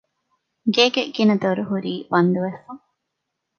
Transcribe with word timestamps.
ގޭގެ 0.75 1.03
ގިނަ 1.15 1.35
ދޮރު 1.41 1.63
ހުރީ 1.69 1.93
ބަންދުވެފަ 2.11 2.71